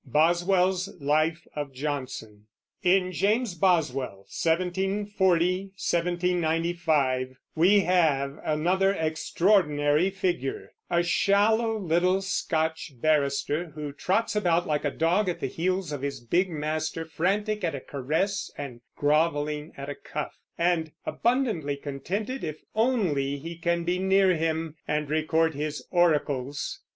[0.03, 2.47] BOSWELL'S "LIFE OF JOHNSON"
[2.81, 13.65] In James Boswell (1740 1795) we have another extraordinary figure, a shallow little Scotch barrister,
[13.75, 17.75] who trots about like a dog at the heels of his big master, frantic at
[17.75, 23.99] a caress and groveling at a cuff, and abundantly contented if only he can be
[23.99, 26.79] near him and record his oracles.